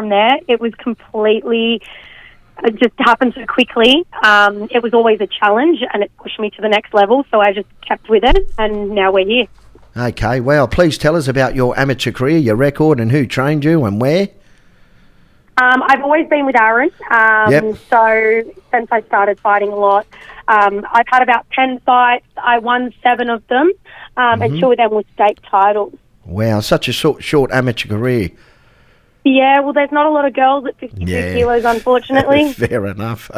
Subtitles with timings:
[0.00, 0.38] from there.
[0.48, 1.82] It was completely,
[2.64, 4.06] it just happened so quickly.
[4.22, 7.24] Um, it was always a challenge and it pushed me to the next level.
[7.30, 9.46] So I just kept with it and now we're here.
[9.96, 13.84] Okay, well, please tell us about your amateur career, your record, and who trained you
[13.84, 14.28] and where.
[15.58, 16.90] Um, I've always been with Aaron.
[17.10, 17.76] Um, Yep.
[17.90, 20.06] So since I started fighting a lot,
[20.48, 22.24] um, I've had about 10 fights.
[22.38, 23.70] I won seven of them,
[24.16, 25.92] um, and two of them were state titles.
[26.24, 28.30] Wow, such a short, short amateur career.
[29.24, 31.34] Yeah, well, there's not a lot of girls at 52 Yeah.
[31.34, 32.52] kilos, unfortunately.
[32.54, 33.30] Fair enough.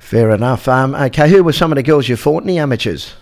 [0.00, 0.68] Fair enough.
[0.68, 3.14] Um, okay, who were some of the girls you fought in the amateurs?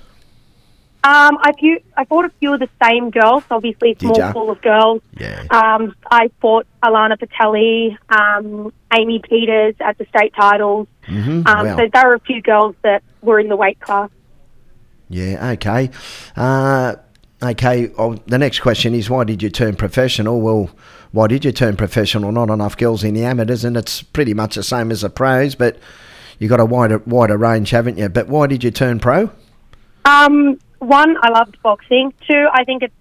[1.03, 3.43] Um, I, few, I fought a few of the same girls.
[3.51, 4.33] Obviously, small ya?
[4.33, 5.01] pool of girls.
[5.19, 5.45] Yeah.
[5.51, 10.89] Um, I fought Alana Patelli, um, Amy Peters at the state titles.
[11.07, 11.47] Mm-hmm.
[11.47, 11.77] Um, wow.
[11.77, 14.11] So there were a few girls that were in the weight class.
[15.09, 15.91] Yeah, okay.
[16.37, 16.97] Uh,
[17.43, 20.41] okay, oh, the next question is why did you turn professional?
[20.41, 20.71] Well,
[21.13, 22.33] why did you turn professional?
[22.33, 25.55] Not enough girls in the amateurs, and it's pretty much the same as the pros,
[25.55, 25.77] but
[26.39, 28.09] you've got a wider wider range, haven't you?
[28.09, 29.31] But why did you turn pro?
[30.05, 32.13] Um, one, I loved boxing.
[32.29, 32.93] Two, I think it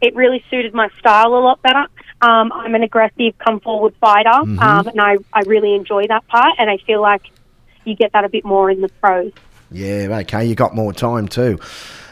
[0.00, 1.86] it really suited my style a lot better.
[2.20, 4.58] Um, I'm an aggressive, come forward fighter, Mm-hmm.
[4.60, 6.54] um, and I, I really enjoy that part.
[6.58, 7.22] And I feel like
[7.84, 9.32] you get that a bit more in the pros.
[9.70, 11.58] Yeah, okay, you got more time too.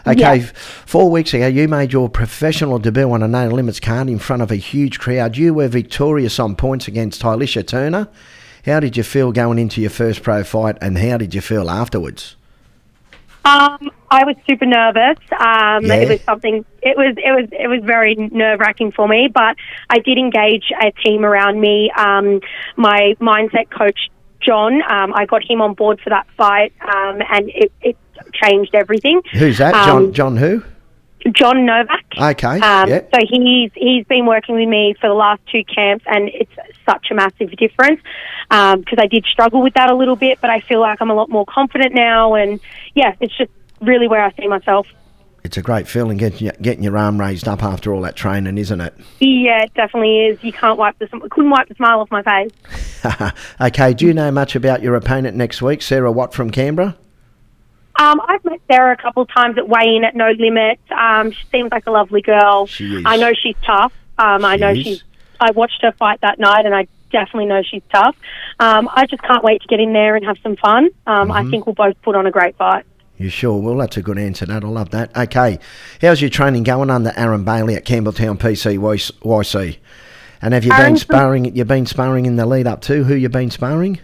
[0.07, 0.47] Okay, Yeah.
[0.55, 4.43] four weeks ago, you made your professional debut on a no limits card in front
[4.43, 5.37] of a huge crowd.
[5.37, 8.09] You were victorious on points against Tylisha Turner.
[8.65, 11.71] How did you feel going into your first pro fight, and how did you feel
[11.71, 12.37] afterwards?
[13.45, 15.19] Um, I was super nervous.
[15.33, 15.95] Um, Yeah.
[15.95, 16.65] It was something.
[16.83, 17.15] It was.
[17.17, 17.49] It was.
[17.53, 19.29] It was very nerve wracking for me.
[19.33, 19.57] But
[19.89, 21.91] I did engage a team around me.
[21.97, 22.41] Um,
[22.77, 24.83] my mindset coach John.
[24.89, 27.97] Um, I got him on board for that fight, um, and it, it
[28.35, 29.21] changed everything.
[29.33, 29.73] Who's that?
[29.87, 30.05] John?
[30.07, 30.63] Um, John who?
[31.33, 32.05] John Novak.
[32.17, 32.61] Okay.
[32.61, 33.01] Um, yeah.
[33.13, 36.53] So he's he's been working with me for the last two camps, and it's
[36.85, 38.01] such a massive difference
[38.49, 41.15] because I did struggle with that a little bit, but I feel like I'm a
[41.15, 42.61] lot more confident now, and
[42.95, 43.51] yeah, it's just
[43.81, 44.87] really where I see myself.
[45.43, 48.59] It's a great feeling getting, your- getting your arm raised up after all that training,
[48.59, 48.95] isn't it?
[49.21, 50.43] Yeah, it definitely is.
[50.43, 52.51] You can't wipe the couldn't wipe the smile off my face.
[53.61, 56.97] okay, do you know much about your opponent next week, Sarah Watt from Canberra?
[57.99, 60.79] Um, I've met Sarah a couple of times at weigh in at No Limit.
[60.91, 62.67] Um, she seems like a lovely girl.
[62.67, 63.03] She is.
[63.07, 63.93] I know she's tough.
[64.19, 64.83] Um, I She know is.
[64.83, 65.05] she's.
[65.41, 68.17] I watched her fight that night, and I definitely know she's tough.
[68.59, 70.89] Um, I just can't wait to get in there and have some fun.
[71.07, 71.33] Um, Mm-hmm.
[71.33, 72.85] I think we'll both put on a great fight.
[73.19, 73.77] You sure will.
[73.79, 74.63] That's a good answer, that.
[74.63, 75.17] I love that.
[75.17, 75.59] Okay,
[76.03, 79.79] how's your training going under Aaron Bailey at Campbelltown PCYC?
[80.43, 81.55] And have you been sparring?
[81.57, 84.01] You've been sparring in the lead up to who you been sparring?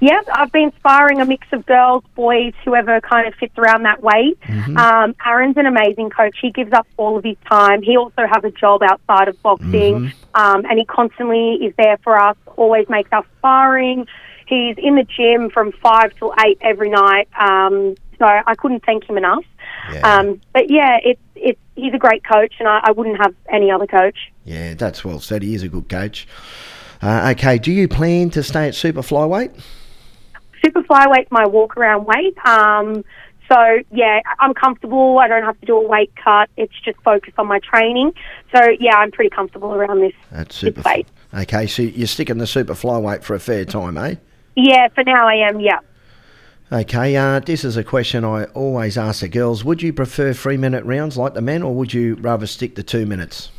[0.00, 4.02] Yes, I've been sparring a mix of girls, boys, whoever kind of fits around that
[4.02, 4.40] weight.
[4.40, 4.76] Mm-hmm.
[4.78, 6.38] Um, Aaron's an amazing coach.
[6.40, 7.82] He gives up all of his time.
[7.82, 10.08] He also has a job outside of boxing, Mm-hmm.
[10.40, 12.36] um, and he constantly is there for us.
[12.56, 14.06] Always makes us sparring.
[14.46, 17.28] He's in the gym from five till eight every night.
[17.38, 19.44] Um, so I couldn't thank him enough.
[19.92, 20.00] Yeah.
[20.00, 23.70] Um, but yeah, it's it's he's a great coach, and I, I wouldn't have any
[23.70, 24.16] other coach.
[24.44, 25.42] Yeah, that's well said.
[25.42, 26.26] He is a good coach.
[27.02, 29.52] Uh, okay, do you plan to stay at super flyweight?
[30.64, 32.36] Super flyweight's my walk around weight.
[32.46, 33.04] Um,
[33.50, 35.18] so yeah, I'm comfortable.
[35.18, 36.48] I don't have to do a weight cut.
[36.56, 38.12] It's just focused on my training.
[38.54, 40.12] So yeah, I'm pretty comfortable around this.
[40.30, 40.82] At super.
[40.82, 41.08] this weight.
[41.34, 44.16] Okay, so you're sticking the super flyweight for a fair time, eh?
[44.56, 45.60] Yeah, for now I am.
[45.60, 45.80] Yeah.
[46.72, 49.64] Okay, uh, this is a question I always ask the girls.
[49.64, 52.84] Would you prefer three minute rounds like the men, or would you rather stick to
[52.84, 53.50] two minutes?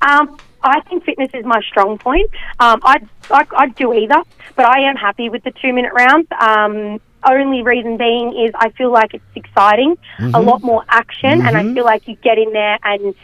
[0.00, 2.30] Um, I think fitness is my strong point.
[2.58, 4.22] Um, I'd, I, I'd do either,
[4.56, 6.26] but I am happy with the two minute rounds.
[6.40, 9.96] Um, only reason being is I feel like it's exciting,
[10.34, 13.14] a lot more action, and I feel like you get in there and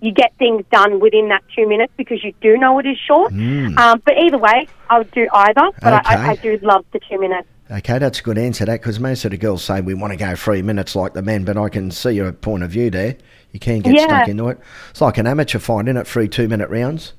[0.00, 3.32] you get things done within that two minutes because you do know it is short.
[3.78, 6.98] Um, but either way, I would do either, but I, I, I do love the
[7.08, 7.48] two minutes.
[7.74, 10.16] Okay, that's a good answer, that, because most of the girls say we want to
[10.16, 13.16] go three minutes like the men, but I can see your point of view there.
[13.50, 14.04] You can get Yeah.
[14.06, 14.58] stuck into it.
[14.90, 16.06] It's like an amateur fight, isn't it?
[16.06, 17.14] Three two minute rounds.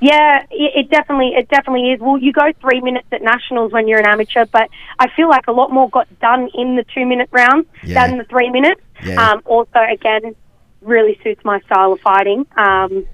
[0.00, 2.00] Yeah, it it definitely it definitely is.
[2.00, 5.46] Well, you go three minutes at nationals when you're an amateur, but I feel like
[5.48, 8.06] a lot more got done in the two minute rounds Yeah.
[8.06, 8.80] than the three minutes.
[9.04, 9.30] Yeah.
[9.32, 10.34] Um, also, again,
[10.82, 12.46] really suits my style of fighting.
[12.56, 13.06] Um,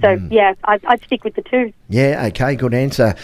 [0.00, 0.32] so Mm.
[0.32, 1.72] yeah, I'd, I'd stick with the two.
[1.88, 3.14] Yeah, okay, good answer.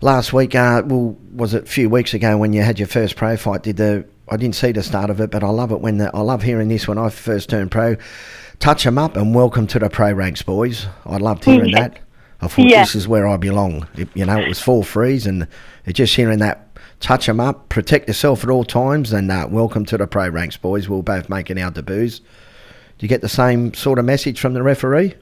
[0.00, 3.16] Last week, uh, well, was it a few weeks ago when you had your first
[3.16, 3.62] pro fight?
[3.62, 6.10] Did the I didn't see the start of it, but I love it when the,
[6.14, 7.96] I love hearing this when I first turned pro.
[8.60, 10.86] Touch 'em up and welcome to the pro ranks, boys.
[11.04, 11.80] I loved hearing Yeah.
[11.88, 11.98] that.
[12.40, 12.82] I thought Yeah.
[12.82, 13.86] this is where I belong.
[13.96, 15.46] It, you know, it was four threes, and
[15.86, 16.68] it just hearing that
[17.00, 20.56] touch 'em up, protect yourself at all times, and uh, welcome to the pro ranks,
[20.56, 20.88] boys.
[20.88, 22.20] We're both making our debuts.
[22.20, 22.24] Do
[23.04, 25.14] you get the same sort of message from the referee?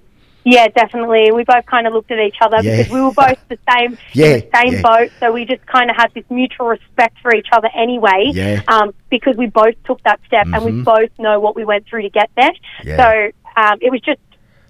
[0.44, 1.30] Yeah, definitely.
[1.32, 2.78] We both kind of looked at each other Yeah.
[2.78, 4.82] because we were both the same Yeah, in the same yeah.
[4.82, 5.10] boat.
[5.20, 8.30] So we just kind of had this mutual respect for each other anyway.
[8.32, 8.62] Yeah.
[8.68, 10.84] Um, because we both took that step and we Mhm.
[10.84, 12.50] both know what we went through to get there.
[12.84, 12.96] Yeah.
[12.96, 13.30] So
[13.62, 14.20] um, it was just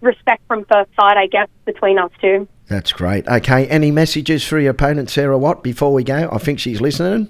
[0.00, 2.48] respect from first sight, I guess, between us two.
[2.68, 3.28] That's great.
[3.28, 6.28] Okay, any messages for your opponent, Sarah Watt, before we go?
[6.32, 7.28] I think she's listening.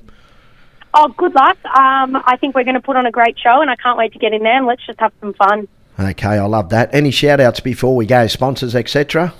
[0.94, 1.56] Oh, good luck.
[1.66, 4.12] Um, I think we're going to put on a great show, and I can't wait
[4.12, 5.66] to get in there and let's just have some fun.
[6.00, 6.94] Okay, I love that.
[6.94, 8.26] Any shout outs before we go?
[8.26, 9.34] Sponsors, etc.?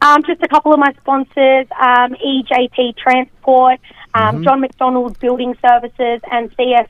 [0.00, 3.78] Um, just a couple of my sponsors, um, EJT Transport,
[4.14, 6.88] um, John McDonald Building Services, and CS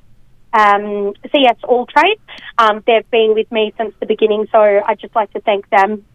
[0.55, 2.20] um, CS All Trades.
[2.56, 6.06] Um, they've been with me since the beginning, so I'd just like to thank them.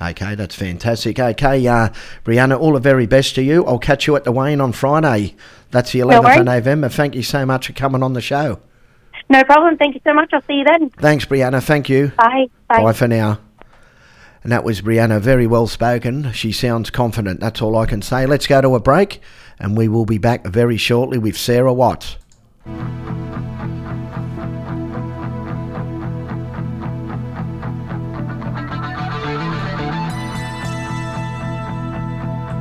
[0.00, 1.20] Okay, that's fantastic.
[1.20, 1.90] Okay, uh,
[2.24, 3.64] Brianna, all the very best to you.
[3.66, 5.36] I'll catch you at the weigh in on Friday.
[5.70, 6.40] That's the 11th worries.
[6.40, 6.88] of November.
[6.88, 8.60] Thank you so much for coming on the show.
[9.32, 9.78] No problem.
[9.78, 10.30] Thank you so much.
[10.34, 10.90] I'll see you then.
[10.90, 11.62] Thanks, Brianna.
[11.62, 12.12] Thank you.
[12.18, 12.48] Bye.
[12.68, 12.82] Bye.
[12.82, 13.38] Bye for now.
[14.42, 16.32] And that was Brianna, very well spoken.
[16.32, 17.40] She sounds confident.
[17.40, 18.26] That's all I can say.
[18.26, 19.22] Let's go to a break,
[19.58, 22.18] and we will be back very shortly with Sarah Watts.